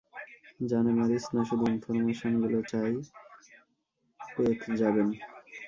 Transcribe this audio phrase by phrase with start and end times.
[0.61, 2.91] জানে মারিস না শুধু ইনফরমেশনগুলো চাই
[4.19, 5.07] পেয়ে যাবেন।